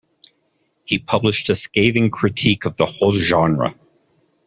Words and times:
He 0.83 0.97
published 0.97 1.51
a 1.51 1.55
scathing 1.55 2.09
critique 2.09 2.65
of 2.65 2.75
the 2.75 2.87
whole 2.87 3.11
genre. 3.11 3.75